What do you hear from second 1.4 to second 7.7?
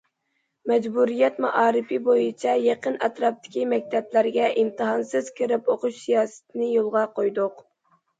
مائارىپى بويىچە يېقىن ئەتراپتىكى مەكتەپلەرگە ئىمتىھانسىز كىرىپ ئوقۇش سىياسىتىنى يولغا قويدۇق.